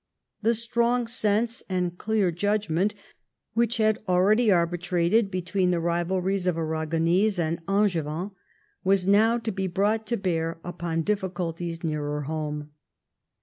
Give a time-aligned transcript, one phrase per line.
[0.41, 2.95] The strong sense and clear judgment,
[3.53, 8.31] which had already arbitrated l)etween the rivalries of Aragonese and Angevins,
[8.83, 12.71] was now to be brought to bear upon difficulties nearer home.